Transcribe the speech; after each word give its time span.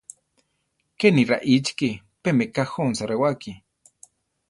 Kéni 0.99 1.23
raíchiki; 1.29 1.89
pé 2.21 2.29
meká 2.37 2.63
jónsa 2.71 3.03
rewáki. 3.11 3.51